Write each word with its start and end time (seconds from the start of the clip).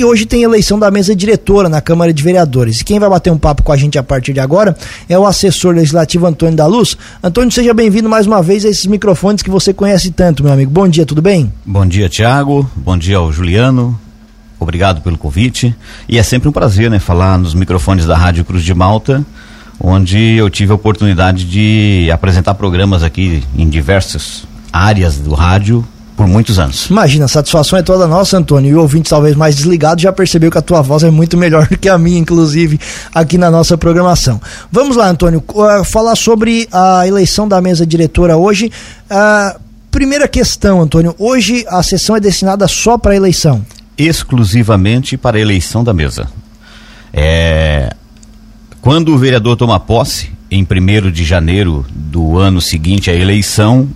E 0.00 0.04
hoje 0.04 0.26
tem 0.26 0.44
eleição 0.44 0.78
da 0.78 0.92
mesa 0.92 1.12
diretora 1.12 1.68
na 1.68 1.80
Câmara 1.80 2.14
de 2.14 2.22
Vereadores. 2.22 2.80
E 2.80 2.84
quem 2.84 3.00
vai 3.00 3.10
bater 3.10 3.32
um 3.32 3.36
papo 3.36 3.64
com 3.64 3.72
a 3.72 3.76
gente 3.76 3.98
a 3.98 4.02
partir 4.04 4.32
de 4.32 4.38
agora 4.38 4.76
é 5.08 5.18
o 5.18 5.26
assessor 5.26 5.74
legislativo 5.74 6.24
Antônio 6.24 6.54
da 6.54 6.68
Luz. 6.68 6.96
Antônio, 7.20 7.50
seja 7.50 7.74
bem-vindo 7.74 8.08
mais 8.08 8.24
uma 8.24 8.40
vez 8.40 8.64
a 8.64 8.68
esses 8.68 8.86
microfones 8.86 9.42
que 9.42 9.50
você 9.50 9.74
conhece 9.74 10.12
tanto, 10.12 10.44
meu 10.44 10.52
amigo. 10.52 10.70
Bom 10.70 10.86
dia, 10.86 11.04
tudo 11.04 11.20
bem? 11.20 11.52
Bom 11.66 11.84
dia, 11.84 12.08
Tiago. 12.08 12.70
Bom 12.76 12.96
dia 12.96 13.16
ao 13.16 13.32
Juliano. 13.32 13.98
Obrigado 14.60 15.00
pelo 15.02 15.18
convite. 15.18 15.74
E 16.08 16.16
é 16.16 16.22
sempre 16.22 16.48
um 16.48 16.52
prazer, 16.52 16.88
né, 16.88 17.00
falar 17.00 17.36
nos 17.36 17.52
microfones 17.52 18.06
da 18.06 18.16
Rádio 18.16 18.44
Cruz 18.44 18.62
de 18.62 18.74
Malta, 18.74 19.26
onde 19.80 20.36
eu 20.36 20.48
tive 20.48 20.70
a 20.70 20.76
oportunidade 20.76 21.44
de 21.44 22.08
apresentar 22.12 22.54
programas 22.54 23.02
aqui 23.02 23.42
em 23.56 23.68
diversas 23.68 24.44
áreas 24.72 25.16
do 25.16 25.34
rádio 25.34 25.84
por 26.18 26.26
muitos 26.26 26.58
anos. 26.58 26.86
Imagina, 26.86 27.26
a 27.26 27.28
satisfação 27.28 27.78
é 27.78 27.82
toda 27.82 28.04
nossa, 28.08 28.36
Antônio. 28.36 28.72
E 28.72 28.74
o 28.74 28.80
ouvinte, 28.80 29.08
talvez 29.08 29.36
mais 29.36 29.54
desligado, 29.54 30.02
já 30.02 30.12
percebeu 30.12 30.50
que 30.50 30.58
a 30.58 30.60
tua 30.60 30.82
voz 30.82 31.04
é 31.04 31.10
muito 31.12 31.36
melhor 31.38 31.68
do 31.68 31.78
que 31.78 31.88
a 31.88 31.96
minha, 31.96 32.18
inclusive, 32.18 32.80
aqui 33.14 33.38
na 33.38 33.48
nossa 33.52 33.78
programação. 33.78 34.40
Vamos 34.70 34.96
lá, 34.96 35.08
Antônio, 35.08 35.40
uh, 35.50 35.84
falar 35.84 36.16
sobre 36.16 36.68
a 36.72 37.06
eleição 37.06 37.46
da 37.46 37.60
mesa 37.60 37.86
diretora 37.86 38.36
hoje. 38.36 38.68
Uh, 39.08 39.60
primeira 39.92 40.26
questão, 40.26 40.82
Antônio. 40.82 41.14
Hoje 41.20 41.64
a 41.68 41.84
sessão 41.84 42.16
é 42.16 42.20
destinada 42.20 42.66
só 42.66 42.98
para 42.98 43.12
a 43.12 43.16
eleição? 43.16 43.64
Exclusivamente 43.96 45.16
para 45.16 45.36
a 45.36 45.40
eleição 45.40 45.84
da 45.84 45.94
mesa. 45.94 46.28
É, 47.12 47.94
quando 48.80 49.14
o 49.14 49.18
vereador 49.18 49.56
toma 49.56 49.78
posse, 49.78 50.32
em 50.50 50.66
1 50.68 51.12
de 51.12 51.24
janeiro 51.24 51.86
do 51.94 52.38
ano 52.38 52.60
seguinte 52.60 53.08
à 53.08 53.14
eleição, 53.14 53.88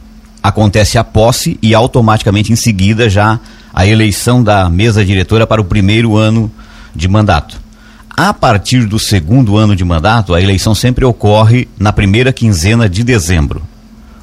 acontece 0.42 0.98
a 0.98 1.04
posse 1.04 1.58
e 1.62 1.74
automaticamente 1.74 2.52
em 2.52 2.56
seguida 2.56 3.08
já 3.08 3.38
a 3.72 3.86
eleição 3.86 4.42
da 4.42 4.68
mesa 4.68 5.04
diretora 5.04 5.46
para 5.46 5.60
o 5.60 5.64
primeiro 5.64 6.16
ano 6.16 6.50
de 6.94 7.08
mandato. 7.08 7.60
A 8.14 8.34
partir 8.34 8.84
do 8.84 8.98
segundo 8.98 9.56
ano 9.56 9.74
de 9.74 9.84
mandato, 9.84 10.34
a 10.34 10.42
eleição 10.42 10.74
sempre 10.74 11.04
ocorre 11.04 11.66
na 11.78 11.92
primeira 11.92 12.32
quinzena 12.32 12.88
de 12.88 13.02
dezembro. 13.02 13.62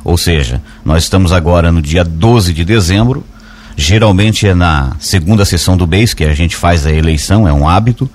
Ou 0.03 0.17
seja, 0.17 0.61
nós 0.85 1.03
estamos 1.03 1.31
agora 1.31 1.71
no 1.71 1.81
dia 1.81 2.03
12 2.03 2.53
de 2.53 2.63
dezembro, 2.63 3.25
geralmente 3.75 4.47
é 4.47 4.53
na 4.53 4.95
segunda 4.99 5.43
sessão 5.43 5.75
do 5.75 5.87
mês 5.87 6.13
que 6.13 6.23
a 6.23 6.33
gente 6.33 6.55
faz 6.55 6.85
a 6.85 6.91
eleição, 6.91 7.47
é 7.47 7.53
um 7.53 7.67
hábito. 7.67 8.09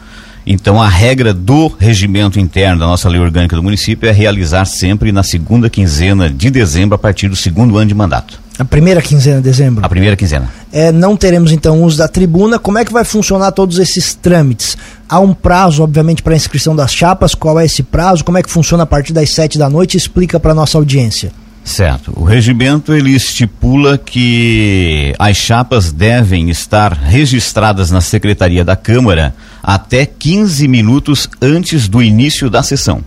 Então, 0.46 0.80
a 0.80 0.88
regra 0.88 1.32
do 1.32 1.68
regimento 1.78 2.38
interno 2.38 2.80
da 2.80 2.86
nossa 2.86 3.08
lei 3.08 3.20
orgânica 3.20 3.56
do 3.56 3.62
município 3.62 4.08
é 4.08 4.12
realizar 4.12 4.66
sempre 4.66 5.10
na 5.10 5.22
segunda 5.22 5.70
quinzena 5.70 6.28
de 6.28 6.50
dezembro, 6.50 6.94
a 6.94 6.98
partir 6.98 7.28
do 7.28 7.36
segundo 7.36 7.78
ano 7.78 7.88
de 7.88 7.94
mandato. 7.94 8.38
A 8.58 8.64
primeira 8.64 9.00
quinzena 9.00 9.38
de 9.38 9.42
dezembro? 9.42 9.84
A 9.84 9.88
primeira 9.88 10.16
quinzena. 10.16 10.48
É, 10.70 10.92
não 10.92 11.16
teremos 11.16 11.50
então 11.50 11.82
uso 11.82 11.98
da 11.98 12.06
tribuna. 12.06 12.58
Como 12.58 12.78
é 12.78 12.84
que 12.84 12.92
vai 12.92 13.04
funcionar 13.04 13.52
todos 13.52 13.78
esses 13.78 14.14
trâmites? 14.14 14.76
Há 15.08 15.18
um 15.18 15.34
prazo, 15.34 15.82
obviamente, 15.82 16.22
para 16.22 16.36
inscrição 16.36 16.76
das 16.76 16.92
chapas. 16.92 17.34
Qual 17.34 17.58
é 17.58 17.64
esse 17.64 17.82
prazo? 17.82 18.22
Como 18.22 18.38
é 18.38 18.42
que 18.42 18.50
funciona 18.50 18.84
a 18.84 18.86
partir 18.86 19.12
das 19.12 19.30
sete 19.30 19.58
da 19.58 19.68
noite? 19.68 19.96
Explica 19.96 20.38
para 20.38 20.54
nossa 20.54 20.78
audiência. 20.78 21.32
Certo. 21.64 22.12
O 22.14 22.24
regimento 22.24 22.92
ele 22.92 23.10
estipula 23.10 23.96
que 23.96 25.14
as 25.18 25.38
chapas 25.38 25.90
devem 25.90 26.50
estar 26.50 26.92
registradas 26.92 27.90
na 27.90 28.02
secretaria 28.02 28.62
da 28.62 28.76
Câmara 28.76 29.34
até 29.62 30.04
15 30.04 30.68
minutos 30.68 31.26
antes 31.40 31.88
do 31.88 32.02
início 32.02 32.50
da 32.50 32.62
sessão. 32.62 33.02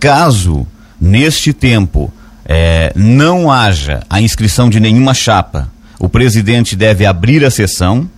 Caso 0.00 0.66
neste 1.00 1.52
tempo 1.52 2.12
eh, 2.44 2.92
não 2.96 3.50
haja 3.50 4.02
a 4.10 4.20
inscrição 4.20 4.68
de 4.68 4.80
nenhuma 4.80 5.14
chapa, 5.14 5.70
o 5.98 6.08
presidente 6.08 6.74
deve 6.74 7.06
abrir 7.06 7.44
a 7.44 7.50
sessão, 7.50 8.10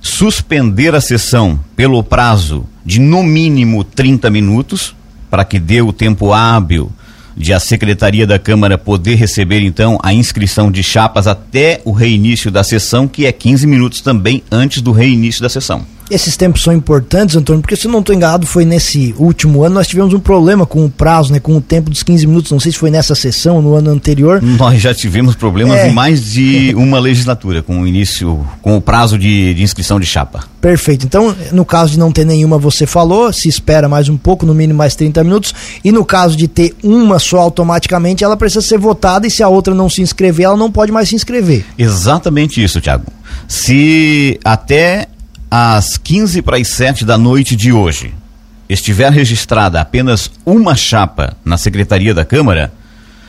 suspender 0.00 0.96
a 0.96 1.00
sessão 1.00 1.60
pelo 1.76 2.02
prazo 2.02 2.66
de 2.84 2.98
no 2.98 3.22
mínimo 3.22 3.84
30 3.84 4.28
minutos, 4.30 4.96
para 5.30 5.44
que 5.44 5.60
dê 5.60 5.80
o 5.80 5.92
tempo 5.92 6.32
hábil 6.32 6.90
de 7.38 7.52
a 7.52 7.60
Secretaria 7.60 8.26
da 8.26 8.38
Câmara 8.38 8.76
poder 8.76 9.14
receber 9.14 9.60
então 9.60 9.98
a 10.02 10.12
inscrição 10.12 10.70
de 10.70 10.82
chapas 10.82 11.28
até 11.28 11.80
o 11.84 11.92
reinício 11.92 12.50
da 12.50 12.64
sessão, 12.64 13.06
que 13.06 13.24
é 13.24 13.32
15 13.32 13.66
minutos 13.66 14.00
também 14.00 14.42
antes 14.50 14.82
do 14.82 14.90
reinício 14.90 15.40
da 15.40 15.48
sessão. 15.48 15.86
Esses 16.10 16.36
tempos 16.36 16.62
são 16.62 16.72
importantes, 16.72 17.36
Antônio, 17.36 17.60
porque 17.60 17.76
se 17.76 17.86
eu 17.86 17.92
não 17.92 18.00
estou 18.00 18.14
enganado, 18.14 18.46
foi 18.46 18.64
nesse 18.64 19.14
último 19.18 19.62
ano, 19.62 19.74
nós 19.74 19.86
tivemos 19.86 20.14
um 20.14 20.18
problema 20.18 20.64
com 20.64 20.84
o 20.84 20.90
prazo, 20.90 21.32
né, 21.32 21.38
com 21.38 21.56
o 21.56 21.60
tempo 21.60 21.90
dos 21.90 22.02
15 22.02 22.26
minutos, 22.26 22.50
não 22.50 22.58
sei 22.60 22.72
se 22.72 22.78
foi 22.78 22.90
nessa 22.90 23.14
sessão 23.14 23.60
no 23.60 23.74
ano 23.74 23.90
anterior. 23.90 24.42
Nós 24.42 24.80
já 24.80 24.94
tivemos 24.94 25.34
problemas 25.34 25.78
é. 25.78 25.88
em 25.88 25.92
mais 25.92 26.32
de 26.32 26.74
uma 26.76 26.98
legislatura, 26.98 27.62
com 27.62 27.80
o 27.80 27.86
início, 27.86 28.46
com 28.62 28.76
o 28.76 28.80
prazo 28.80 29.18
de, 29.18 29.52
de 29.52 29.62
inscrição 29.62 30.00
de 30.00 30.06
chapa. 30.06 30.44
Perfeito. 30.60 31.04
Então, 31.04 31.34
no 31.52 31.64
caso 31.64 31.92
de 31.92 31.98
não 31.98 32.10
ter 32.10 32.24
nenhuma, 32.24 32.58
você 32.58 32.86
falou, 32.86 33.32
se 33.32 33.48
espera 33.48 33.88
mais 33.88 34.08
um 34.08 34.16
pouco, 34.16 34.46
no 34.46 34.54
mínimo 34.54 34.78
mais 34.78 34.94
30 34.94 35.22
minutos, 35.24 35.54
e 35.84 35.92
no 35.92 36.04
caso 36.04 36.36
de 36.36 36.48
ter 36.48 36.74
uma 36.82 37.18
só 37.18 37.38
automaticamente, 37.38 38.24
ela 38.24 38.36
precisa 38.36 38.62
ser 38.62 38.78
votada 38.78 39.26
e 39.26 39.30
se 39.30 39.42
a 39.42 39.48
outra 39.48 39.74
não 39.74 39.88
se 39.88 40.00
inscrever, 40.00 40.46
ela 40.46 40.56
não 40.56 40.72
pode 40.72 40.90
mais 40.90 41.08
se 41.10 41.14
inscrever. 41.14 41.64
Exatamente 41.78 42.62
isso, 42.62 42.80
Tiago. 42.80 43.04
Se 43.46 44.40
até 44.44 45.08
às 45.50 45.96
15 45.96 46.42
para 46.42 46.58
as 46.58 46.68
7 46.68 47.04
da 47.04 47.16
noite 47.16 47.56
de 47.56 47.72
hoje 47.72 48.14
estiver 48.68 49.10
registrada 49.10 49.80
apenas 49.80 50.30
uma 50.44 50.74
chapa 50.74 51.36
na 51.44 51.56
secretaria 51.56 52.12
da 52.12 52.24
Câmara, 52.24 52.72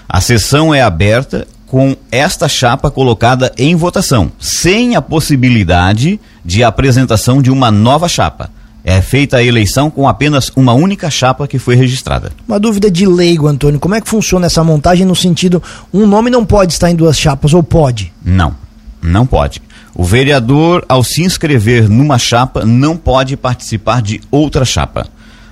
a 0.08 0.20
sessão 0.20 0.74
é 0.74 0.82
aberta 0.82 1.48
com 1.66 1.96
esta 2.12 2.50
chapa 2.50 2.90
colocada 2.90 3.52
em 3.58 3.76
votação, 3.76 4.32
sem 4.40 4.96
a 4.96 5.02
possibilidade 5.02 6.20
de 6.44 6.64
apresentação 6.64 7.42
de 7.42 7.52
uma 7.52 7.70
nova 7.70 8.10
chapa. 8.10 8.50
É 8.84 9.02
feita 9.02 9.38
a 9.38 9.44
eleição 9.44 9.92
com 9.92 10.08
apenas 10.08 10.52
uma 10.56 10.74
única 10.74 11.12
chapa 11.12 11.48
que 11.48 11.60
foi 11.60 11.76
registrada. 11.76 12.32
Uma 12.48 12.60
dúvida 12.60 12.90
de 12.90 13.06
leigo, 13.06 13.46
Antônio. 13.46 13.80
Como 13.80 13.94
é 13.94 14.02
que 14.02 14.10
funciona 14.10 14.48
essa 14.48 14.64
montagem 14.64 15.06
no 15.06 15.16
sentido 15.16 15.62
um 15.94 16.08
nome 16.08 16.32
não 16.32 16.44
pode 16.44 16.74
estar 16.74 16.90
em 16.90 16.96
duas 16.96 17.18
chapas 17.20 17.54
ou 17.54 17.62
pode? 17.62 18.12
Não, 18.24 18.56
não 19.02 19.28
pode. 19.28 19.62
O 19.96 20.04
vereador, 20.04 20.86
ao 20.88 21.04
se 21.04 21.24
inscrever 21.24 21.90
numa 21.90 22.18
chapa, 22.18 22.66
não 22.66 22.96
pode 22.96 23.36
participar 23.36 24.02
de 24.02 24.22
outra 24.30 24.64
chapa. 24.64 25.08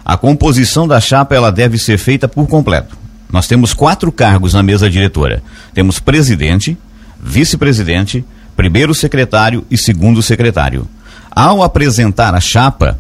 A 0.06 0.16
composição 0.16 0.88
da 0.88 1.02
chapa 1.02 1.36
ela 1.36 1.52
deve 1.52 1.78
ser 1.78 1.98
feita 1.98 2.28
por 2.28 2.48
completo. 2.48 2.98
Nós 3.32 3.48
temos 3.48 3.74
quatro 3.74 4.12
cargos 4.12 4.54
na 4.54 4.64
mesa 4.64 4.90
diretora. 4.90 5.44
Temos 5.74 6.00
presidente, 6.00 6.78
vice-presidente, 7.22 8.24
primeiro 8.56 8.94
secretário 8.96 9.66
e 9.70 9.78
segundo 9.78 10.24
secretário. 10.24 10.88
Ao 11.30 11.62
apresentar 11.62 12.34
a 12.34 12.40
chapa, 12.40 12.98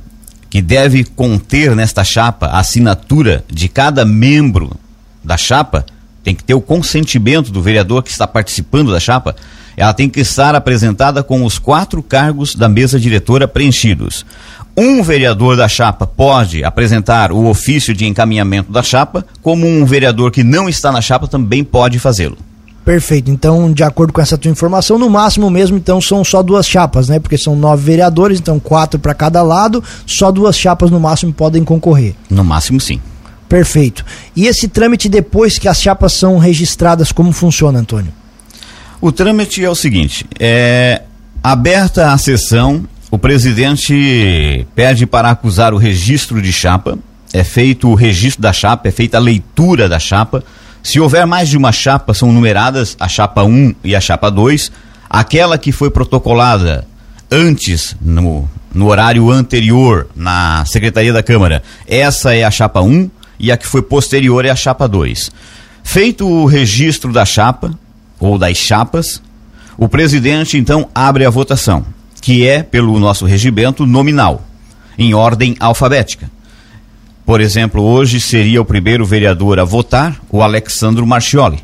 que 0.49 0.61
deve 0.61 1.03
conter 1.03 1.75
nesta 1.75 2.03
chapa 2.03 2.47
a 2.47 2.59
assinatura 2.59 3.43
de 3.47 3.67
cada 3.67 4.05
membro 4.05 4.75
da 5.23 5.37
chapa, 5.37 5.85
tem 6.23 6.35
que 6.35 6.43
ter 6.43 6.53
o 6.53 6.61
consentimento 6.61 7.51
do 7.51 7.61
vereador 7.61 8.03
que 8.03 8.11
está 8.11 8.27
participando 8.27 8.91
da 8.91 8.99
chapa, 8.99 9.35
ela 9.77 9.93
tem 9.93 10.09
que 10.09 10.19
estar 10.19 10.55
apresentada 10.55 11.21
com 11.21 11.45
os 11.45 11.59
quatro 11.59 12.01
cargos 12.01 12.55
da 12.55 12.67
mesa 12.67 12.99
diretora 12.99 13.47
preenchidos. 13.47 14.25
Um 14.75 15.03
vereador 15.03 15.55
da 15.55 15.67
chapa 15.67 16.07
pode 16.07 16.63
apresentar 16.63 17.31
o 17.31 17.45
ofício 17.47 17.93
de 17.93 18.05
encaminhamento 18.05 18.71
da 18.71 18.81
chapa, 18.81 19.23
como 19.41 19.67
um 19.67 19.85
vereador 19.85 20.31
que 20.31 20.43
não 20.43 20.67
está 20.67 20.91
na 20.91 21.01
chapa 21.01 21.27
também 21.27 21.63
pode 21.63 21.99
fazê-lo. 21.99 22.37
Perfeito. 22.83 23.29
Então, 23.29 23.71
de 23.71 23.83
acordo 23.83 24.13
com 24.13 24.21
essa 24.21 24.37
tua 24.37 24.49
informação, 24.49 24.97
no 24.97 25.09
máximo 25.09 25.49
mesmo, 25.49 25.77
então, 25.77 25.99
são 25.99 26.23
só 26.23 26.41
duas 26.41 26.65
chapas, 26.65 27.09
né? 27.09 27.19
Porque 27.19 27.37
são 27.37 27.55
nove 27.55 27.83
vereadores, 27.83 28.39
então 28.39 28.59
quatro 28.59 28.99
para 28.99 29.13
cada 29.13 29.43
lado, 29.43 29.83
só 30.05 30.31
duas 30.31 30.57
chapas 30.57 30.89
no 30.89 30.99
máximo 30.99 31.33
podem 31.33 31.63
concorrer. 31.63 32.15
No 32.29 32.45
máximo, 32.45 32.79
sim. 32.79 33.01
Perfeito. 33.49 34.05
E 34.35 34.47
esse 34.47 34.67
trâmite 34.67 35.09
depois 35.09 35.59
que 35.59 35.67
as 35.67 35.81
chapas 35.81 36.13
são 36.13 36.37
registradas, 36.37 37.11
como 37.11 37.31
funciona, 37.31 37.79
Antônio? 37.79 38.13
O 38.99 39.11
trâmite 39.11 39.63
é 39.63 39.69
o 39.69 39.75
seguinte: 39.75 40.25
é 40.39 41.03
aberta 41.43 42.11
a 42.11 42.17
sessão, 42.17 42.87
o 43.11 43.17
presidente 43.17 44.65
pede 44.75 45.05
para 45.05 45.29
acusar 45.29 45.73
o 45.73 45.77
registro 45.77 46.41
de 46.41 46.51
chapa, 46.51 46.97
é 47.31 47.43
feito 47.43 47.89
o 47.89 47.95
registro 47.95 48.41
da 48.41 48.51
chapa, 48.51 48.87
é 48.87 48.91
feita 48.91 49.17
a 49.17 49.21
leitura 49.21 49.87
da 49.87 49.99
chapa. 49.99 50.43
Se 50.81 50.99
houver 50.99 51.27
mais 51.27 51.49
de 51.49 51.57
uma 51.57 51.71
chapa, 51.71 52.13
são 52.13 52.31
numeradas 52.31 52.95
a 52.99 53.07
chapa 53.07 53.43
1 53.43 53.75
e 53.83 53.95
a 53.95 54.01
chapa 54.01 54.31
2. 54.31 54.71
Aquela 55.09 55.57
que 55.57 55.71
foi 55.71 55.89
protocolada 55.89 56.87
antes, 57.29 57.95
no, 58.01 58.49
no 58.73 58.87
horário 58.87 59.29
anterior, 59.29 60.07
na 60.15 60.65
Secretaria 60.65 61.13
da 61.13 61.21
Câmara, 61.21 61.61
essa 61.87 62.35
é 62.35 62.43
a 62.43 62.51
chapa 62.51 62.81
1 62.81 63.09
e 63.39 63.51
a 63.51 63.57
que 63.57 63.67
foi 63.67 63.81
posterior 63.81 64.43
é 64.45 64.49
a 64.49 64.55
chapa 64.55 64.87
2. 64.87 65.31
Feito 65.83 66.27
o 66.27 66.45
registro 66.45 67.13
da 67.13 67.25
chapa, 67.25 67.71
ou 68.19 68.37
das 68.37 68.57
chapas, 68.57 69.21
o 69.77 69.87
presidente 69.87 70.57
então 70.57 70.89
abre 70.93 71.25
a 71.25 71.29
votação, 71.29 71.85
que 72.21 72.47
é, 72.47 72.63
pelo 72.63 72.99
nosso 72.99 73.25
regimento, 73.25 73.85
nominal, 73.85 74.43
em 74.97 75.13
ordem 75.13 75.55
alfabética. 75.59 76.29
Por 77.25 77.41
exemplo, 77.41 77.83
hoje 77.83 78.19
seria 78.19 78.61
o 78.61 78.65
primeiro 78.65 79.05
vereador 79.05 79.59
a 79.59 79.63
votar, 79.63 80.19
o 80.29 80.41
Alexandro 80.41 81.05
Marchioli. 81.05 81.63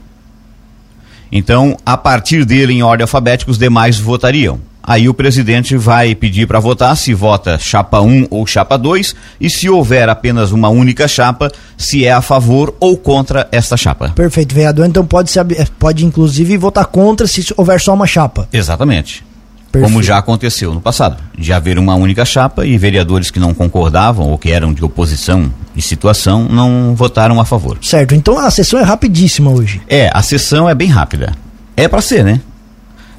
Então, 1.31 1.77
a 1.85 1.97
partir 1.97 2.45
dele, 2.45 2.73
em 2.73 2.83
ordem 2.83 3.03
alfabética, 3.03 3.49
os 3.49 3.57
demais 3.57 3.97
votariam. 3.97 4.59
Aí 4.85 5.07
o 5.07 5.13
presidente 5.13 5.77
vai 5.77 6.13
pedir 6.13 6.45
para 6.45 6.59
votar 6.59 6.97
se 6.97 7.13
vota 7.13 7.57
chapa 7.57 8.01
1 8.01 8.27
ou 8.29 8.45
chapa 8.45 8.77
2 8.77 9.15
e 9.39 9.49
se 9.49 9.69
houver 9.69 10.09
apenas 10.09 10.51
uma 10.51 10.67
única 10.67 11.07
chapa, 11.07 11.49
se 11.77 12.05
é 12.05 12.11
a 12.11 12.21
favor 12.21 12.75
ou 12.81 12.97
contra 12.97 13.47
esta 13.49 13.77
chapa. 13.77 14.09
Perfeito, 14.09 14.53
vereador. 14.53 14.85
Então 14.85 15.05
pode, 15.05 15.31
pode 15.79 16.05
inclusive 16.05 16.57
votar 16.57 16.85
contra 16.87 17.25
se 17.27 17.45
houver 17.55 17.79
só 17.79 17.93
uma 17.93 18.05
chapa. 18.05 18.49
Exatamente. 18.51 19.23
Perfeito. 19.71 19.91
Como 19.91 20.03
já 20.03 20.17
aconteceu 20.17 20.73
no 20.73 20.81
passado, 20.81 21.17
de 21.35 21.51
haver 21.51 21.79
uma 21.79 21.95
única 21.95 22.23
chapa 22.25 22.65
e 22.65 22.77
vereadores 22.77 23.31
que 23.31 23.39
não 23.39 23.53
concordavam 23.53 24.29
ou 24.29 24.37
que 24.37 24.51
eram 24.51 24.73
de 24.73 24.83
oposição 24.83 25.51
de 25.73 25.81
situação 25.81 26.47
não 26.47 26.93
votaram 26.93 27.39
a 27.39 27.45
favor. 27.45 27.79
Certo, 27.81 28.13
então 28.13 28.37
a 28.37 28.51
sessão 28.51 28.79
é 28.79 28.83
rapidíssima 28.83 29.49
hoje. 29.49 29.81
É, 29.87 30.11
a 30.13 30.21
sessão 30.21 30.69
é 30.69 30.75
bem 30.75 30.89
rápida. 30.89 31.33
É 31.75 31.87
para 31.87 32.01
ser, 32.01 32.23
né? 32.23 32.39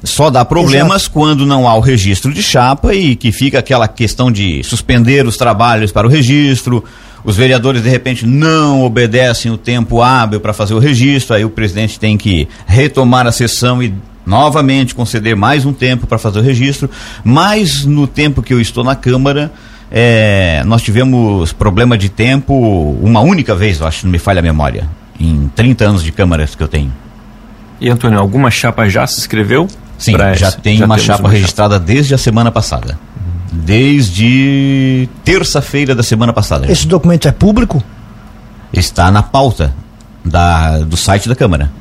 Só 0.05 0.29
dá 0.29 0.45
problemas 0.45 1.03
Exato. 1.03 1.11
quando 1.11 1.45
não 1.45 1.67
há 1.67 1.75
o 1.75 1.79
registro 1.79 2.31
de 2.31 2.41
chapa 2.41 2.93
e 2.93 3.15
que 3.15 3.31
fica 3.31 3.59
aquela 3.59 3.87
questão 3.87 4.31
de 4.31 4.63
suspender 4.63 5.25
os 5.25 5.35
trabalhos 5.35 5.91
para 5.91 6.05
o 6.07 6.09
registro. 6.09 6.83
Os 7.23 7.35
vereadores 7.35 7.81
de 7.81 7.89
repente 7.89 8.25
não 8.25 8.83
obedecem 8.83 9.51
o 9.51 9.57
tempo 9.57 10.01
hábil 10.03 10.39
para 10.39 10.53
fazer 10.53 10.75
o 10.75 10.79
registro, 10.79 11.35
aí 11.35 11.43
o 11.43 11.49
presidente 11.49 11.99
tem 11.99 12.17
que 12.17 12.47
retomar 12.67 13.25
a 13.25 13.31
sessão 13.31 13.81
e 13.81 13.91
novamente 14.23 14.93
conceder 14.93 15.35
mais 15.35 15.65
um 15.65 15.73
tempo 15.73 16.05
para 16.05 16.19
fazer 16.19 16.39
o 16.39 16.41
registro. 16.43 16.87
Mas 17.23 17.83
no 17.83 18.05
tempo 18.05 18.43
que 18.43 18.53
eu 18.53 18.61
estou 18.61 18.83
na 18.83 18.95
Câmara, 18.95 19.51
é, 19.91 20.63
nós 20.65 20.83
tivemos 20.83 21.51
problema 21.51 21.97
de 21.97 22.09
tempo 22.09 22.53
uma 23.01 23.21
única 23.21 23.55
vez, 23.55 23.79
eu 23.79 23.87
acho, 23.87 24.01
que 24.01 24.05
não 24.05 24.11
me 24.11 24.19
falha 24.19 24.39
a 24.39 24.43
memória, 24.43 24.87
em 25.19 25.49
30 25.55 25.83
anos 25.83 26.03
de 26.03 26.11
câmaras 26.11 26.53
que 26.53 26.61
eu 26.61 26.67
tenho. 26.67 26.93
E 27.81 27.89
Antônio, 27.89 28.19
alguma 28.19 28.51
chapa 28.51 28.87
já 28.87 29.05
se 29.07 29.19
inscreveu? 29.19 29.67
Sim, 29.97 30.13
já 30.35 30.51
tem 30.51 30.77
já 30.77 30.85
uma 30.85 30.97
chapa 30.97 31.23
uma 31.23 31.29
registrada 31.29 31.75
chapa. 31.75 31.85
desde 31.85 32.13
a 32.13 32.17
semana 32.17 32.51
passada. 32.51 32.97
Desde 33.51 35.07
terça-feira 35.23 35.95
da 35.95 36.03
semana 36.03 36.33
passada. 36.33 36.69
Esse 36.69 36.87
documento 36.87 37.27
é 37.27 37.31
público? 37.31 37.81
Está 38.73 39.09
na 39.09 39.23
pauta 39.23 39.73
da, 40.23 40.79
do 40.79 40.97
site 40.97 41.29
da 41.29 41.35
Câmara. 41.35 41.71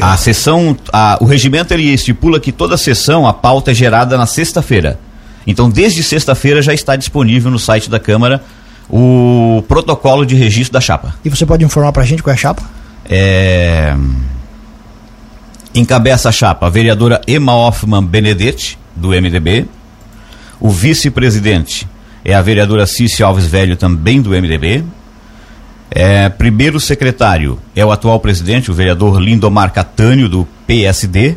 A 0.00 0.16
sessão, 0.16 0.76
a, 0.92 1.18
o 1.20 1.24
regimento 1.24 1.74
ele 1.74 1.92
estipula 1.92 2.38
que 2.38 2.52
toda 2.52 2.76
sessão, 2.76 3.26
a 3.26 3.32
pauta 3.32 3.72
é 3.72 3.74
gerada 3.74 4.16
na 4.16 4.26
sexta-feira. 4.26 4.98
Então, 5.44 5.68
desde 5.68 6.04
sexta-feira 6.04 6.62
já 6.62 6.72
está 6.72 6.94
disponível 6.94 7.50
no 7.50 7.58
site 7.58 7.90
da 7.90 7.98
Câmara 7.98 8.40
o 8.88 9.64
protocolo 9.66 10.24
de 10.24 10.36
registro 10.36 10.74
da 10.74 10.80
chapa. 10.80 11.14
E 11.24 11.28
você 11.28 11.44
pode 11.44 11.64
informar 11.64 11.90
para 11.92 12.02
a 12.04 12.06
gente 12.06 12.22
qual 12.22 12.32
é 12.32 12.34
a 12.34 12.38
chapa? 12.38 12.62
É 13.08 13.96
Encabeça 15.74 16.28
a 16.28 16.32
chapa 16.32 16.66
a 16.66 16.70
vereadora 16.70 17.20
Emma 17.26 17.54
Hoffman 17.54 18.04
Benedetti, 18.04 18.78
do 18.94 19.08
MDB. 19.08 19.66
O 20.60 20.68
vice-presidente 20.68 21.88
é 22.24 22.34
a 22.34 22.42
vereadora 22.42 22.86
Cícia 22.86 23.26
Alves 23.26 23.46
Velho, 23.46 23.76
também 23.76 24.20
do 24.20 24.30
MDB. 24.30 24.84
É, 25.90 26.28
primeiro 26.28 26.78
secretário 26.78 27.58
é 27.74 27.84
o 27.84 27.90
atual 27.90 28.20
presidente, 28.20 28.70
o 28.70 28.74
vereador 28.74 29.20
Lindomar 29.20 29.72
Catânio, 29.72 30.28
do 30.28 30.46
PSD. 30.66 31.36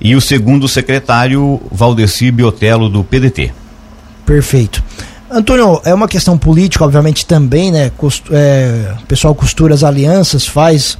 E 0.00 0.14
o 0.14 0.20
segundo 0.20 0.66
secretário, 0.66 1.60
Valdeci 1.70 2.30
Biotelo, 2.30 2.88
do 2.88 3.04
PDT. 3.04 3.52
Perfeito. 4.26 4.82
Antônio, 5.30 5.80
é 5.84 5.94
uma 5.94 6.08
questão 6.08 6.36
política, 6.36 6.84
obviamente, 6.84 7.24
também, 7.26 7.70
né? 7.70 7.90
É, 8.30 8.94
o 9.02 9.06
pessoal 9.06 9.34
costura 9.34 9.74
as 9.74 9.82
alianças, 9.82 10.46
faz 10.46 10.98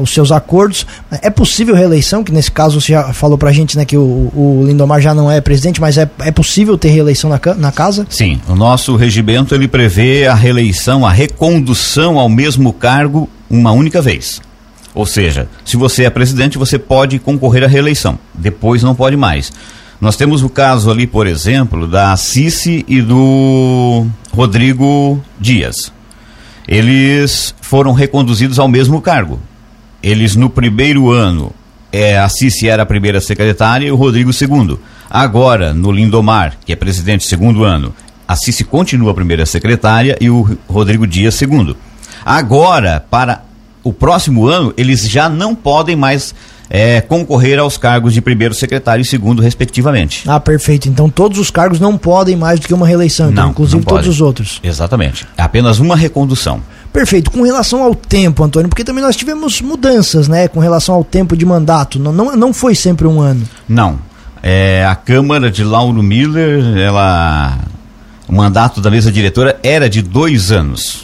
os 0.00 0.12
seus 0.12 0.30
acordos. 0.30 0.86
É 1.22 1.30
possível 1.30 1.74
reeleição, 1.74 2.22
que 2.22 2.32
nesse 2.32 2.50
caso 2.50 2.80
você 2.80 2.92
já 2.92 3.12
falou 3.12 3.38
pra 3.38 3.52
gente 3.52 3.76
né, 3.76 3.84
que 3.84 3.96
o, 3.96 4.30
o 4.34 4.64
Lindomar 4.66 5.00
já 5.00 5.14
não 5.14 5.30
é 5.30 5.40
presidente, 5.40 5.80
mas 5.80 5.96
é, 5.96 6.08
é 6.20 6.30
possível 6.30 6.76
ter 6.76 6.88
reeleição 6.88 7.30
na, 7.30 7.40
na 7.56 7.72
casa? 7.72 8.06
Sim, 8.10 8.40
o 8.48 8.54
nosso 8.54 8.96
regimento 8.96 9.54
ele 9.54 9.68
prevê 9.68 10.26
a 10.26 10.34
reeleição, 10.34 11.06
a 11.06 11.12
recondução 11.12 12.18
ao 12.18 12.28
mesmo 12.28 12.72
cargo 12.72 13.28
uma 13.48 13.72
única 13.72 14.02
vez. 14.02 14.40
Ou 14.94 15.06
seja, 15.06 15.48
se 15.64 15.76
você 15.76 16.04
é 16.04 16.10
presidente, 16.10 16.56
você 16.56 16.78
pode 16.78 17.18
concorrer 17.18 17.64
à 17.64 17.66
reeleição, 17.66 18.18
depois 18.32 18.82
não 18.82 18.94
pode 18.94 19.16
mais. 19.16 19.52
Nós 20.00 20.16
temos 20.16 20.42
o 20.42 20.48
caso 20.48 20.90
ali, 20.90 21.06
por 21.06 21.26
exemplo, 21.26 21.88
da 21.88 22.16
Cici 22.16 22.84
e 22.86 23.00
do 23.00 24.06
Rodrigo 24.32 25.20
Dias 25.40 25.93
eles 26.66 27.54
foram 27.60 27.92
reconduzidos 27.92 28.58
ao 28.58 28.68
mesmo 28.68 29.00
cargo. 29.00 29.38
Eles, 30.02 30.36
no 30.36 30.50
primeiro 30.50 31.10
ano, 31.10 31.52
é, 31.92 32.18
a 32.18 32.28
Cici 32.28 32.68
era 32.68 32.82
a 32.82 32.86
primeira 32.86 33.20
secretária 33.20 33.86
e 33.86 33.90
o 33.90 33.96
Rodrigo 33.96 34.32
segundo. 34.32 34.80
Agora, 35.08 35.72
no 35.72 35.92
Lindomar, 35.92 36.56
que 36.64 36.72
é 36.72 36.76
presidente 36.76 37.24
segundo 37.24 37.64
ano, 37.64 37.94
a 38.26 38.36
Cici 38.36 38.64
continua 38.64 39.12
a 39.12 39.14
primeira 39.14 39.46
secretária 39.46 40.16
e 40.20 40.28
o 40.28 40.58
Rodrigo 40.68 41.06
Dias 41.06 41.34
segundo. 41.34 41.76
Agora, 42.24 43.04
para 43.10 43.44
o 43.82 43.92
próximo 43.92 44.46
ano, 44.46 44.72
eles 44.76 45.08
já 45.08 45.28
não 45.28 45.54
podem 45.54 45.94
mais 45.94 46.34
é, 46.68 47.00
concorrer 47.00 47.58
aos 47.58 47.76
cargos 47.76 48.12
de 48.14 48.20
primeiro 48.20 48.54
secretário 48.54 49.02
e 49.02 49.04
segundo, 49.04 49.42
respectivamente. 49.42 50.24
Ah, 50.26 50.40
perfeito. 50.40 50.88
Então 50.88 51.08
todos 51.08 51.38
os 51.38 51.50
cargos 51.50 51.78
não 51.80 51.96
podem 51.96 52.36
mais 52.36 52.60
do 52.60 52.66
que 52.66 52.74
uma 52.74 52.86
reeleição, 52.86 53.30
então, 53.30 53.44
não, 53.44 53.50
inclusive 53.50 53.76
não 53.78 53.84
todos 53.84 54.08
os 54.08 54.20
outros. 54.20 54.60
Exatamente. 54.62 55.26
É 55.36 55.42
apenas 55.42 55.78
uma 55.78 55.96
recondução. 55.96 56.60
Perfeito. 56.92 57.30
Com 57.30 57.42
relação 57.42 57.82
ao 57.82 57.94
tempo, 57.94 58.44
Antônio, 58.44 58.68
porque 58.68 58.84
também 58.84 59.02
nós 59.02 59.16
tivemos 59.16 59.60
mudanças, 59.60 60.28
né, 60.28 60.46
com 60.46 60.60
relação 60.60 60.94
ao 60.94 61.04
tempo 61.04 61.36
de 61.36 61.44
mandato. 61.44 61.98
Não, 61.98 62.12
não, 62.12 62.36
não 62.36 62.52
foi 62.52 62.74
sempre 62.74 63.06
um 63.06 63.20
ano. 63.20 63.42
Não. 63.68 63.98
É, 64.42 64.84
a 64.86 64.94
Câmara 64.94 65.50
de 65.50 65.64
Lauro 65.64 66.02
Miller, 66.02 66.78
ela. 66.78 67.58
O 68.26 68.32
mandato 68.32 68.80
da 68.80 68.90
mesa 68.90 69.12
diretora 69.12 69.58
era 69.62 69.88
de 69.88 70.00
dois 70.00 70.50
anos 70.50 71.03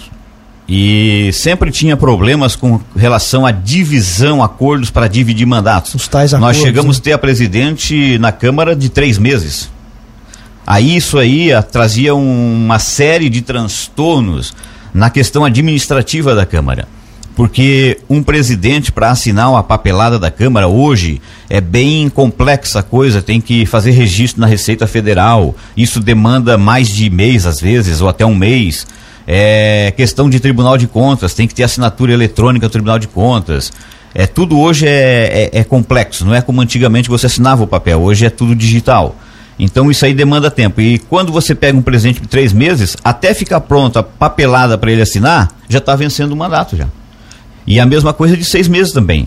e 0.73 1.33
sempre 1.33 1.73
tinha 1.73 1.97
problemas 1.97 2.55
com 2.55 2.81
relação 2.95 3.45
à 3.45 3.51
divisão, 3.51 4.41
acordos 4.41 4.89
para 4.89 5.09
dividir 5.09 5.45
mandatos. 5.45 5.97
Os 5.97 6.07
tais 6.07 6.33
acordos, 6.33 6.57
Nós 6.59 6.65
chegamos 6.65 6.97
a 6.97 6.99
né? 7.01 7.03
ter 7.03 7.13
a 7.13 7.19
presidente 7.19 8.17
na 8.19 8.31
Câmara 8.31 8.77
de 8.77 8.89
três 8.89 9.19
meses. 9.19 9.69
Aí 10.65 10.95
isso 10.95 11.19
aí 11.19 11.53
a, 11.53 11.59
ah, 11.59 11.63
trazia 11.63 12.15
um, 12.15 12.65
uma 12.67 12.79
série 12.79 13.29
de 13.29 13.43
transtornos 13.43 14.55
na 14.95 15.11
questão 15.11 15.45
administrativa 15.45 16.37
da 16.37 16.47
Câmara. 16.47 16.87
Porque 17.35 17.99
um 18.09 18.23
presidente 18.23 18.93
para 18.93 19.11
assinar 19.11 19.51
uma 19.51 19.65
papelada 19.65 20.21
da 20.21 20.31
Câmara 20.31 20.69
hoje 20.69 21.21
é 21.49 21.61
bem 21.61 22.09
complexa 22.09 22.79
a 22.79 22.83
coisa, 22.85 23.21
tem 23.21 23.41
que 23.41 23.67
fazer 23.67 23.91
registro 23.91 24.41
na 24.41 24.47
Receita 24.47 24.87
Federal. 24.87 25.57
Isso 25.77 25.99
demanda 25.99 26.57
mais 26.57 26.89
de 26.91 27.11
mês 27.11 27.45
às 27.45 27.59
vezes, 27.59 28.01
ou 28.01 28.09
até 28.09 28.25
um 28.25 28.37
mês 28.37 28.87
é 29.27 29.93
questão 29.97 30.29
de 30.29 30.41
Tribunal 30.41 30.77
de 30.77 30.87
Contas, 30.87 31.35
tem 31.35 31.47
que 31.47 31.55
ter 31.55 31.63
assinatura 31.63 32.13
eletrônica 32.13 32.69
do 32.69 32.71
Tribunal 32.71 32.99
de 32.99 33.09
Contas. 33.09 33.73
É, 34.15 34.27
tudo 34.27 34.59
hoje 34.59 34.87
é, 34.87 35.51
é, 35.53 35.61
é 35.61 35.65
complexo, 35.65 36.25
não 36.25 36.35
é 36.35 36.41
como 36.41 36.61
antigamente 36.61 37.09
você 37.09 37.27
assinava 37.27 37.63
o 37.63 37.67
papel, 37.67 38.01
hoje 38.01 38.27
é 38.27 38.31
tudo 38.31 38.55
digital. 38.55 39.15
Então 39.59 39.91
isso 39.91 40.05
aí 40.05 40.15
demanda 40.15 40.51
tempo. 40.51 40.81
E 40.81 40.99
quando 40.99 41.31
você 41.31 41.55
pega 41.55 41.77
um 41.77 41.83
presente 41.83 42.21
de 42.21 42.27
três 42.27 42.53
meses, 42.53 42.97
até 43.05 43.35
ficar 43.35 43.61
pronta, 43.61 44.03
papelada 44.03 44.79
para 44.79 44.91
ele 44.91 45.03
assinar, 45.03 45.51
já 45.69 45.79
está 45.79 45.95
vencendo 45.95 46.33
o 46.33 46.37
mandato 46.37 46.77
já. 46.77 46.89
E 47.67 47.79
a 47.79 47.85
mesma 47.85 48.13
coisa 48.13 48.37
de 48.37 48.45
seis 48.45 48.67
meses 48.67 48.93
também. 48.93 49.27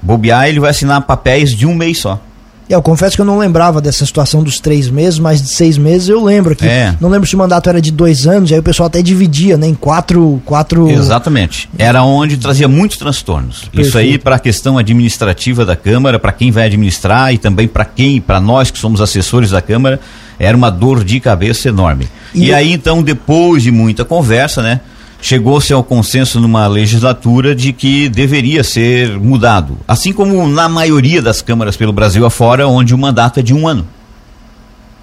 Bobear, 0.00 0.48
ele 0.48 0.60
vai 0.60 0.70
assinar 0.70 1.02
papéis 1.02 1.54
de 1.54 1.66
um 1.66 1.74
mês 1.74 1.98
só. 1.98 2.20
Eu 2.68 2.80
confesso 2.80 3.14
que 3.14 3.20
eu 3.20 3.26
não 3.26 3.38
lembrava 3.38 3.80
dessa 3.80 4.06
situação 4.06 4.42
dos 4.42 4.58
três 4.58 4.88
meses, 4.88 5.18
mas 5.18 5.42
de 5.42 5.48
seis 5.48 5.76
meses 5.76 6.08
eu 6.08 6.24
lembro 6.24 6.56
que. 6.56 6.64
É. 6.64 6.94
Não 7.00 7.10
lembro 7.10 7.28
se 7.28 7.34
o 7.34 7.38
mandato 7.38 7.68
era 7.68 7.80
de 7.80 7.90
dois 7.90 8.26
anos, 8.26 8.50
aí 8.50 8.58
o 8.58 8.62
pessoal 8.62 8.86
até 8.86 9.02
dividia, 9.02 9.56
né? 9.56 9.66
Em 9.66 9.74
quatro. 9.74 10.40
quatro... 10.44 10.88
Exatamente. 10.88 11.68
Era 11.78 12.02
onde 12.02 12.36
trazia 12.38 12.66
muitos 12.66 12.96
transtornos. 12.96 13.64
Perfeito. 13.64 13.88
Isso 13.88 13.98
aí 13.98 14.18
para 14.18 14.36
a 14.36 14.38
questão 14.38 14.78
administrativa 14.78 15.64
da 15.64 15.76
Câmara, 15.76 16.18
para 16.18 16.32
quem 16.32 16.50
vai 16.50 16.66
administrar 16.66 17.34
e 17.34 17.38
também 17.38 17.68
para 17.68 17.84
quem, 17.84 18.20
para 18.20 18.40
nós 18.40 18.70
que 18.70 18.78
somos 18.78 19.00
assessores 19.00 19.50
da 19.50 19.60
Câmara, 19.60 20.00
era 20.38 20.56
uma 20.56 20.70
dor 20.70 21.04
de 21.04 21.20
cabeça 21.20 21.68
enorme. 21.68 22.08
E, 22.34 22.46
e 22.46 22.54
aí 22.54 22.72
então, 22.72 23.02
depois 23.02 23.62
de 23.62 23.70
muita 23.70 24.04
conversa, 24.04 24.62
né? 24.62 24.80
Chegou-se 25.24 25.72
ao 25.72 25.82
consenso 25.82 26.38
numa 26.38 26.66
legislatura 26.66 27.54
de 27.54 27.72
que 27.72 28.10
deveria 28.10 28.62
ser 28.62 29.18
mudado. 29.18 29.78
Assim 29.88 30.12
como 30.12 30.46
na 30.46 30.68
maioria 30.68 31.22
das 31.22 31.40
câmaras 31.40 31.78
pelo 31.78 31.94
Brasil 31.94 32.26
afora, 32.26 32.68
onde 32.68 32.94
o 32.94 32.98
mandato 32.98 33.40
é 33.40 33.42
de 33.42 33.54
um 33.54 33.66
ano. 33.66 33.86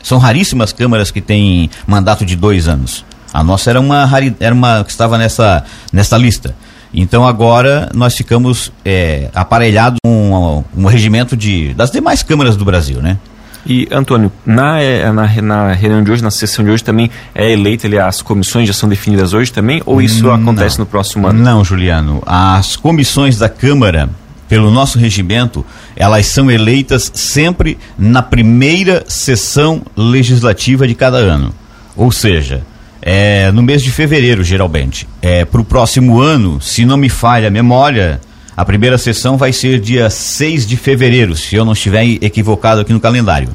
São 0.04 0.20
raríssimas 0.20 0.72
câmaras 0.72 1.10
que 1.10 1.22
têm 1.22 1.72
mandato 1.88 2.24
de 2.24 2.36
dois 2.36 2.68
anos. 2.68 3.04
A 3.34 3.44
nossa 3.44 3.72
era 3.72 3.80
uma, 3.80 4.08
era 4.40 4.54
uma 4.54 4.84
que 4.84 4.92
estava 4.92 5.18
nessa, 5.18 5.63
nessa 5.92 6.20
lista. 6.20 6.56
Então 6.94 7.25
agora 7.25 7.90
nós 7.92 8.16
ficamos 8.16 8.72
é, 8.86 9.28
aparelhados 9.34 9.98
com 10.06 10.63
um, 10.78 10.84
um 10.84 10.86
regimento 10.86 11.36
de, 11.36 11.74
das 11.74 11.90
demais 11.90 12.22
câmaras 12.22 12.56
do 12.56 12.63
Brasil, 12.63 13.01
né? 13.01 13.18
E, 13.65 13.88
Antônio, 13.91 14.32
na, 14.46 14.82
eh, 14.82 15.12
na, 15.12 15.41
na, 15.41 15.74
reunião 15.74 16.03
de 16.03 16.12
hoje, 16.12 16.24
na 16.24 16.32
sessão 16.32 16.65
de 16.65 16.72
hoje, 16.72 16.84
também 16.84 17.12
é 17.36 17.51
eleita 17.51 17.88
ali, 17.88 18.00
as 18.00 18.22
comissões 18.22 18.68
já 18.68 18.74
são 18.74 18.89
definidas 18.89 19.34
hoje 19.34 19.51
também? 19.51 19.82
Ou 19.86 20.01
isso 20.01 20.24
não, 20.24 20.34
acontece 20.34 20.80
no 20.80 20.86
próximo 20.86 21.27
ano? 21.27 21.39
Não, 21.39 21.63
Juliano. 21.63 22.24
As 22.25 22.75
comissões 22.75 23.38
da 23.38 23.48
Câmara 23.48 24.10
pelo 24.51 24.70
nosso 24.70 25.00
regimento, 25.00 25.65
elas 25.96 26.25
são 26.25 26.51
eleitas 26.51 27.10
sempre 27.15 27.77
na 27.98 28.22
primeira 28.22 29.01
sessão 29.08 29.82
legislativa 29.96 30.86
de 30.86 30.94
cada 30.94 31.15
ano. 31.15 31.53
Ou 31.96 32.12
seja, 32.12 32.62
é, 33.01 33.50
no 33.53 33.63
mês 33.63 33.82
de 33.82 33.89
fevereiro, 33.91 34.44
geralmente. 34.44 35.08
É, 35.22 35.46
Para 35.46 35.62
o 35.62 35.63
próximo 35.63 36.20
ano, 36.20 36.60
se 36.60 36.84
não 36.84 36.98
me 36.98 37.08
falha 37.08 37.48
a 37.48 37.51
memória, 37.51 38.20
a 38.62 38.65
primeira 38.65 38.96
sessão 38.96 39.38
vai 39.38 39.51
ser 39.51 39.80
dia 39.80 40.08
6 40.08 40.68
de 40.68 40.77
fevereiro, 40.77 41.36
se 41.36 41.56
eu 41.56 41.65
não 41.65 41.74
estiver 41.74 42.06
equivocado 42.06 42.80
aqui 42.80 42.94
no 42.94 43.00
calendário. 43.00 43.50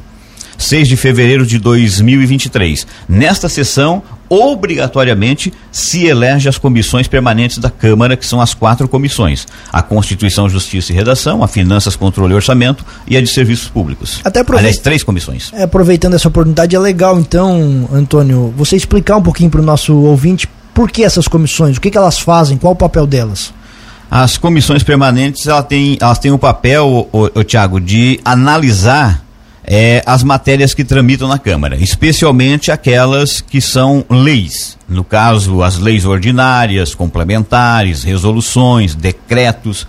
6 0.57 0.85
de 0.85 0.97
fevereiro 0.97 1.45
de 1.45 1.57
2023. 1.57 2.85
Nesta 3.07 3.47
sessão, 3.47 4.03
obrigatoriamente 4.27 5.53
se 5.71 6.05
elege 6.05 6.49
as 6.49 6.57
comissões 6.57 7.07
permanentes 7.07 7.57
da 7.57 7.69
Câmara, 7.69 8.17
que 8.17 8.25
são 8.25 8.41
as 8.41 8.53
quatro 8.53 8.85
comissões: 8.89 9.47
a 9.71 9.81
Constituição, 9.81 10.49
Justiça 10.49 10.91
e 10.91 10.95
Redação, 10.95 11.41
a 11.41 11.47
Finanças, 11.47 11.95
Controle 11.95 12.33
e 12.33 12.35
Orçamento 12.35 12.83
e 13.07 13.15
a 13.15 13.21
de 13.21 13.27
Serviços 13.27 13.69
Públicos. 13.69 14.19
Até. 14.25 14.43
Aliás, 14.45 14.77
três 14.77 15.03
comissões. 15.03 15.53
É, 15.53 15.63
aproveitando 15.63 16.15
essa 16.15 16.27
oportunidade, 16.27 16.75
é 16.75 16.79
legal 16.79 17.17
então, 17.17 17.87
Antônio, 17.93 18.53
você 18.57 18.75
explicar 18.75 19.15
um 19.15 19.23
pouquinho 19.23 19.49
para 19.49 19.61
o 19.61 19.63
nosso 19.63 19.95
ouvinte 19.95 20.49
por 20.73 20.91
que 20.91 21.03
essas 21.03 21.29
comissões, 21.29 21.77
o 21.77 21.81
que, 21.81 21.89
que 21.89 21.97
elas 21.97 22.19
fazem, 22.19 22.57
qual 22.57 22.73
o 22.73 22.75
papel 22.75 23.07
delas? 23.07 23.53
As 24.09 24.37
comissões 24.37 24.83
permanentes 24.83 25.47
elas 25.47 25.65
têm, 25.65 25.97
elas 25.99 26.17
têm 26.17 26.31
o 26.31 26.39
papel, 26.39 27.09
o, 27.11 27.29
o, 27.35 27.43
Tiago, 27.43 27.79
de 27.79 28.19
analisar 28.23 29.21
é, 29.65 30.01
as 30.05 30.23
matérias 30.23 30.73
que 30.73 30.85
tramitam 30.85 31.27
na 31.27 31.37
Câmara, 31.37 31.75
especialmente 31.75 32.71
aquelas 32.71 33.41
que 33.41 33.59
são 33.59 34.05
leis. 34.09 34.77
No 34.87 35.03
caso, 35.03 35.61
as 35.61 35.77
leis 35.77 36.05
ordinárias, 36.05 36.95
complementares, 36.95 38.03
resoluções, 38.03 38.95
decretos. 38.95 39.85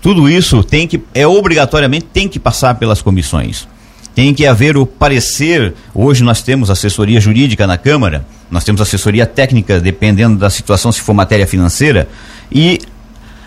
Tudo 0.00 0.28
isso 0.28 0.62
tem 0.62 0.86
que, 0.86 1.02
é 1.12 1.26
obrigatoriamente 1.26 2.06
tem 2.12 2.28
que 2.28 2.38
passar 2.38 2.76
pelas 2.76 3.02
comissões. 3.02 3.66
Tem 4.14 4.32
que 4.32 4.46
haver 4.46 4.76
o 4.76 4.86
parecer. 4.86 5.74
Hoje 5.92 6.22
nós 6.22 6.40
temos 6.40 6.70
assessoria 6.70 7.20
jurídica 7.20 7.66
na 7.66 7.76
Câmara, 7.76 8.24
nós 8.48 8.62
temos 8.62 8.80
assessoria 8.80 9.26
técnica, 9.26 9.80
dependendo 9.80 10.38
da 10.38 10.48
situação, 10.48 10.92
se 10.92 11.00
for 11.00 11.12
matéria 11.12 11.48
financeira, 11.48 12.08
e 12.50 12.78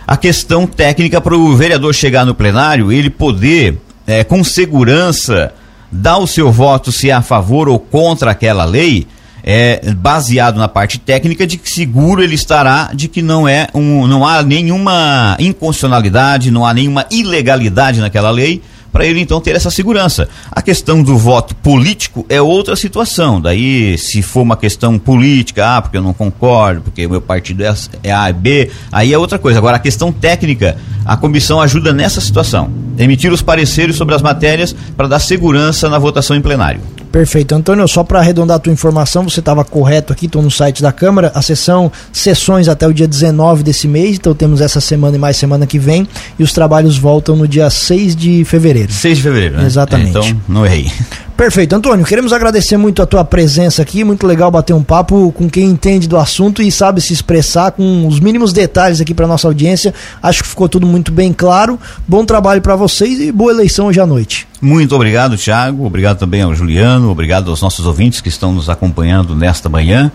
a 0.10 0.18
questão 0.18 0.66
técnica 0.66 1.22
para 1.22 1.38
o 1.38 1.56
vereador 1.56 1.94
chegar 1.94 2.25
no 2.25 2.34
plenário, 2.34 2.92
ele 2.92 3.12
poder, 3.12 3.80
é, 4.08 4.24
com 4.24 4.44
segurança, 4.44 5.54
dar 5.92 6.18
o 6.18 6.25
seu 6.25 6.51
voto 6.51 6.92
se 6.92 7.12
é 7.12 7.13
a 7.13 7.22
favor 7.22 7.70
ou 7.70 7.78
contra 7.78 8.32
aquela 8.32 8.66
lei, 8.66 9.06
é, 9.44 9.94
baseado 9.94 10.58
na 10.58 10.68
parte 10.68 10.98
técnica 10.98 11.46
de 11.46 11.60
que 11.60 11.70
seguro 11.70 12.24
ele 12.24 12.34
estará 12.34 12.89
de 12.92 13.08
que 13.08 13.22
não 13.22 13.48
é 13.48 13.68
um, 13.72 14.08
não 14.08 14.25
há 14.25 14.42
nenhuma 14.42 15.38
inconstitucionalidade, 15.39 16.50
não 16.50 16.66
há 16.66 16.74
nenhuma 16.74 17.06
ilegalidade 17.12 18.00
naquela 18.00 18.32
lei 18.32 18.63
para 18.91 19.05
ele 19.05 19.19
então 19.19 19.39
ter 19.39 19.55
essa 19.55 19.69
segurança. 19.69 20.27
A 20.51 20.62
questão 20.62 21.01
do 21.01 21.17
voto 21.17 21.55
político 21.55 22.25
é 22.29 22.41
outra 22.41 22.75
situação. 22.75 23.39
Daí, 23.39 23.98
se 23.98 24.22
for 24.22 24.41
uma 24.41 24.58
questão 24.58 24.98
política, 24.98 25.77
ah, 25.77 25.81
porque 25.81 25.98
eu 25.98 26.01
não 26.01 26.13
concordo, 26.13 26.81
porque 26.81 27.05
o 27.05 27.10
meu 27.10 27.22
partido 27.22 27.63
é, 27.63 27.74
é 28.03 28.12
A 28.12 28.29
e 28.29 28.34
B, 28.34 28.72
aí 28.91 29.13
é 29.13 29.17
outra 29.17 29.39
coisa. 29.39 29.60
Agora, 29.60 29.77
a 29.77 29.79
questão 29.79 30.12
técnica, 30.12 30.77
a 31.05 31.15
comissão 31.15 31.62
ajuda 31.62 31.93
nessa 31.93 32.22
situação. 32.22 32.69
Emitir 32.98 33.31
os 33.31 33.41
pareceres 33.41 33.96
sobre 33.96 34.15
as 34.15 34.22
matérias 34.22 34.75
para 34.96 35.08
dar 35.08 35.19
segurança 35.19 35.89
na 35.89 35.98
votação 35.98 36.36
em 36.36 36.41
plenário. 36.41 36.81
Perfeito. 37.12 37.56
Antônio, 37.56 37.88
só 37.88 38.04
para 38.04 38.20
arredondar 38.20 38.58
a 38.58 38.60
tua 38.60 38.74
informação, 38.74 39.28
você 39.28 39.39
estava 39.39 39.63
correto 39.63 40.13
aqui, 40.13 40.25
estou 40.25 40.42
no 40.42 40.51
site 40.51 40.82
da 40.82 40.92
Câmara, 40.92 41.32
a 41.34 41.42
sessão 41.42 41.92
sessões 42.12 42.68
até 42.68 42.88
o 42.88 42.94
dia 42.94 43.08
19 43.08 43.63
desse 43.63 43.88
mês, 43.88 44.18
então 44.18 44.34
temos 44.34 44.62
essa 44.62 44.80
semana 44.80 45.16
e 45.16 45.20
mais 45.20 45.38
semana 45.38 45.66
que 45.66 45.80
vem, 45.80 46.08
e 46.38 46.44
os 46.44 46.54
trabalhos 46.54 46.98
voltam 46.98 47.36
no 47.36 47.48
dia 47.48 47.70
6 47.70 48.16
de 48.16 48.46
fevereiro. 48.46 48.92
6 48.92 49.18
de 49.18 49.24
fevereiro, 49.24 49.58
né? 49.58 49.66
Exatamente. 49.66 50.18
É, 50.18 50.22
então, 50.22 50.42
não 50.48 50.66
errei. 50.66 50.92
Perfeito. 51.39 51.74
Antônio, 51.74 52.05
queremos 52.05 52.34
agradecer 52.34 52.75
muito 52.75 53.01
a 53.01 53.05
tua 53.05 53.24
presença 53.24 53.81
aqui, 53.81 54.03
muito 54.03 54.27
legal 54.27 54.51
bater 54.51 54.74
um 54.74 54.84
papo 54.84 55.31
com 55.31 55.50
quem 55.50 55.67
entende 55.67 56.05
do 56.05 56.17
assunto 56.17 56.62
e 56.62 56.69
sabe 56.69 57.00
se 57.00 57.13
expressar 57.13 57.72
com 57.72 58.05
os 58.05 58.19
mínimos 58.19 58.51
detalhes 58.51 59.00
aqui 59.00 59.13
para 59.13 59.25
nossa 59.25 59.48
audiência. 59.48 59.93
Acho 60.22 60.43
que 60.43 60.50
ficou 60.50 60.67
tudo 60.67 60.86
muito 60.86 61.13
bem 61.13 61.31
claro. 61.31 61.79
Bom 62.05 62.25
trabalho 62.25 62.62
para 62.62 62.75
vocês 62.75 63.22
e 63.22 63.31
boa 63.31 63.53
eleição 63.53 63.86
hoje 63.86 64.01
à 64.01 64.05
noite. 64.05 64.50
Muito 64.62 64.93
obrigado, 64.93 65.38
Tiago. 65.38 65.86
Obrigado 65.86 66.17
também 66.17 66.41
ao 66.41 66.53
Juliano. 66.53 67.10
Obrigado 67.10 67.50
aos 67.50 67.62
nossos 67.62 67.86
ouvintes 67.86 68.19
que 68.19 68.27
estão 68.27 68.51
nos 68.51 68.69
acompanhando 68.69 69.34
nesta 69.34 69.69
manhã. 69.69 70.12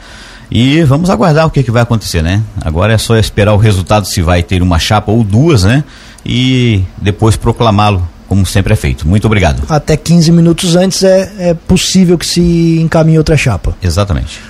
E 0.51 0.83
vamos 0.83 1.09
aguardar 1.09 1.47
o 1.47 1.51
que, 1.51 1.63
que 1.63 1.71
vai 1.71 1.85
acontecer, 1.85 2.21
né? 2.23 2.43
Agora 2.61 2.93
é 2.93 2.99
só 2.99 3.17
esperar 3.17 3.55
o 3.55 3.57
resultado 3.57 4.07
se 4.07 4.21
vai 4.21 4.43
ter 4.43 4.61
uma 4.61 4.79
chapa 4.79 5.11
ou 5.11 5.25
duas, 5.25 5.65
né? 5.65 5.85
E 6.23 6.85
depois 7.01 7.35
proclamá-lo 7.35 8.07
como 8.29 8.45
sempre 8.47 8.73
é 8.73 8.77
feito. 8.77 9.07
Muito 9.07 9.27
obrigado. 9.27 9.63
Até 9.69 9.97
15 9.97 10.33
minutos 10.33 10.77
antes 10.77 11.03
é, 11.03 11.33
é 11.39 11.55
possível 11.55 12.17
que 12.19 12.27
se 12.27 12.79
encaminhe 12.81 13.19
outra 13.19 13.37
chapa. 13.37 13.77
Exatamente. 13.83 14.41